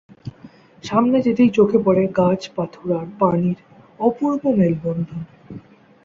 সামনে 0.83 1.17
যেতেই 1.21 1.49
চোখে 1.49 1.79
পড়ে 1.85 2.03
গাছ, 2.17 2.41
পাথর 2.55 2.87
আর 2.99 3.07
পানির 3.19 3.59
অপূর্ব 3.99 4.43
মেলবন্ধন। 4.53 5.21